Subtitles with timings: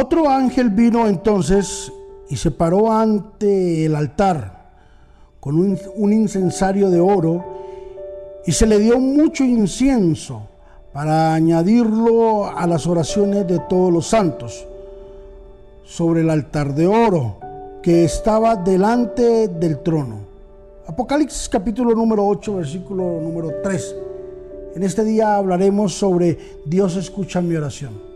[0.00, 1.92] Otro ángel vino entonces
[2.28, 4.68] y se paró ante el altar
[5.40, 7.44] con un, incensario de oro
[8.46, 10.42] y se le dio mucho incienso
[10.92, 14.68] para añadirlo a las oraciones de todos los santos
[15.84, 17.38] sobre el altar de oro
[17.82, 20.20] que estaba delante del trono.
[20.86, 23.96] Apocalipsis capítulo número 8, versículo número 3.
[24.76, 28.07] En este día hablaremos sobre Dios escucha mi oración.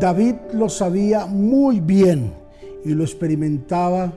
[0.00, 2.32] David lo sabía muy bien
[2.86, 4.10] y lo experimentaba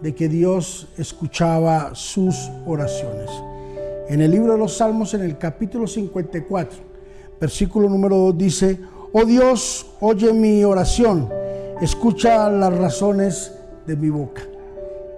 [0.00, 3.28] de que Dios escuchaba sus oraciones.
[4.08, 6.78] En el libro de los Salmos, en el capítulo 54,
[7.40, 8.78] versículo número 2 dice,
[9.12, 11.28] oh Dios, oye mi oración,
[11.80, 13.52] escucha las razones
[13.84, 14.42] de mi boca.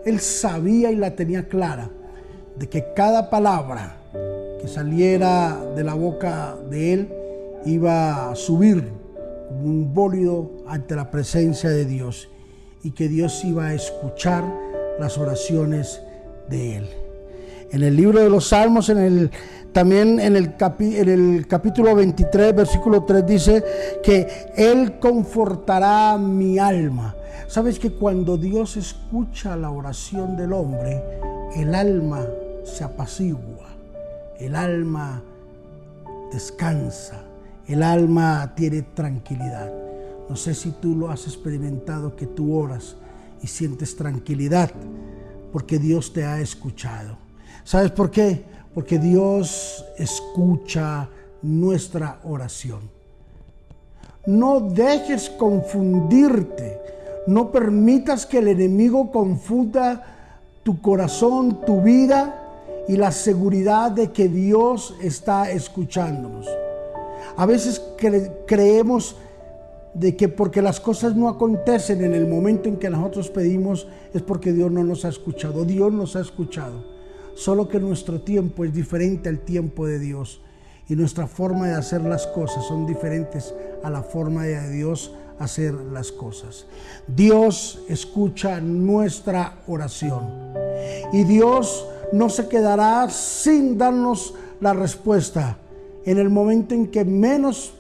[0.07, 1.91] Él sabía y la tenía clara
[2.59, 3.99] de que cada palabra
[4.59, 7.15] que saliera de la boca de él
[7.67, 9.07] iba a subir
[9.51, 12.29] un bólido ante la presencia de Dios
[12.83, 14.45] y que Dios iba a escuchar
[14.99, 16.01] las oraciones
[16.49, 16.89] de él.
[17.71, 19.31] En el libro de los Salmos, en el,
[19.73, 23.65] también en el, en el capítulo 23, versículo 3 dice
[24.03, 27.15] que Él confortará mi alma.
[27.47, 31.03] Sabes que cuando Dios escucha la oración del hombre,
[31.57, 32.27] el alma
[32.65, 33.69] se apacigua,
[34.39, 35.23] el alma
[36.33, 37.23] descansa,
[37.69, 39.71] el alma tiene tranquilidad.
[40.29, 42.97] No sé si tú lo has experimentado, que tú oras
[43.43, 44.71] y sientes tranquilidad
[45.53, 47.17] porque Dios te ha escuchado.
[47.65, 48.45] ¿Sabes por qué?
[48.75, 51.09] Porque Dios escucha
[51.43, 52.81] nuestra oración.
[54.27, 56.81] No dejes confundirte.
[57.27, 60.03] No permitas que el enemigo confunda
[60.63, 66.47] tu corazón, tu vida y la seguridad de que Dios está escuchándonos.
[67.39, 67.81] A veces
[68.49, 69.15] creemos
[69.95, 74.23] de que porque las cosas no acontecen en el momento en que nosotros pedimos es
[74.23, 75.65] porque Dios no nos ha escuchado.
[75.65, 76.83] Dios nos ha escuchado.
[77.37, 80.41] Solo que nuestro tiempo es diferente al tiempo de Dios
[80.89, 83.55] y nuestra forma de hacer las cosas son diferentes
[83.85, 86.67] a la forma de Dios hacer las cosas.
[87.07, 90.25] Dios escucha nuestra oración
[91.13, 95.57] y Dios no se quedará sin darnos la respuesta
[96.11, 97.73] en el momento en que menos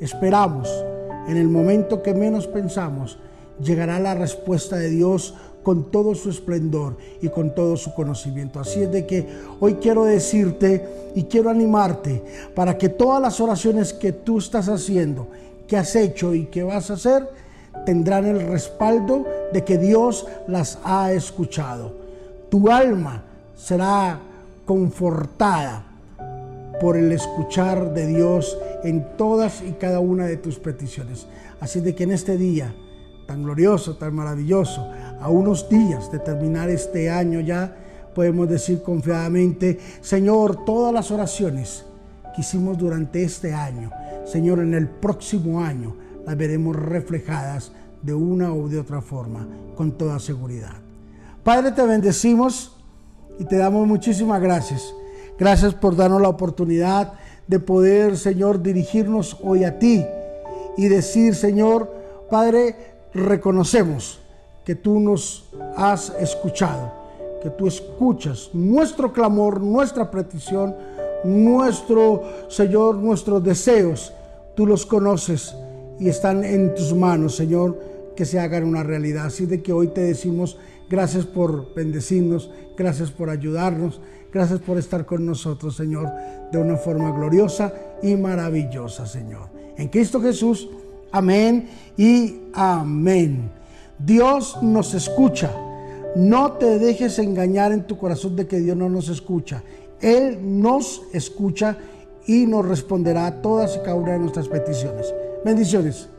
[0.00, 0.68] esperamos
[1.26, 3.18] en el momento que menos pensamos,
[3.60, 8.60] llegará la respuesta de Dios con todo su esplendor y con todo su conocimiento.
[8.60, 9.26] Así es de que
[9.58, 12.22] hoy quiero decirte y quiero animarte
[12.54, 15.26] para que todas las oraciones que tú estás haciendo,
[15.66, 17.28] que has hecho y que vas a hacer,
[17.84, 21.92] tendrán el respaldo de que Dios las ha escuchado.
[22.48, 23.24] Tu alma
[23.56, 24.20] será
[24.64, 25.85] confortada
[26.80, 31.26] por el escuchar de Dios en todas y cada una de tus peticiones.
[31.60, 32.74] Así de que en este día
[33.26, 34.88] tan glorioso, tan maravilloso,
[35.20, 37.76] a unos días de terminar este año ya,
[38.14, 41.84] podemos decir confiadamente, Señor, todas las oraciones
[42.34, 43.90] que hicimos durante este año,
[44.24, 47.72] Señor, en el próximo año las veremos reflejadas
[48.02, 50.74] de una u de otra forma, con toda seguridad.
[51.42, 52.76] Padre, te bendecimos
[53.38, 54.94] y te damos muchísimas gracias
[55.38, 57.12] Gracias por darnos la oportunidad
[57.46, 60.04] de poder, Señor, dirigirnos hoy a ti
[60.76, 61.92] y decir, Señor,
[62.30, 62.74] Padre,
[63.12, 64.18] reconocemos
[64.64, 65.44] que tú nos
[65.76, 66.90] has escuchado,
[67.42, 70.74] que tú escuchas nuestro clamor, nuestra petición,
[71.24, 74.12] nuestro, Señor, nuestros deseos.
[74.54, 75.54] Tú los conoces
[76.00, 77.78] y están en tus manos, Señor,
[78.16, 79.26] que se hagan una realidad.
[79.26, 80.58] Así de que hoy te decimos
[80.90, 84.00] gracias por bendecirnos, gracias por ayudarnos,
[84.36, 86.12] Gracias por estar con nosotros, Señor,
[86.52, 87.72] de una forma gloriosa
[88.02, 89.48] y maravillosa, Señor.
[89.78, 90.68] En Cristo Jesús,
[91.10, 93.50] amén y amén.
[93.98, 95.50] Dios nos escucha.
[96.16, 99.62] No te dejes engañar en tu corazón de que Dios no nos escucha.
[100.02, 101.78] Él nos escucha
[102.26, 105.14] y nos responderá a todas y cada una de nuestras peticiones.
[105.46, 106.10] Bendiciones.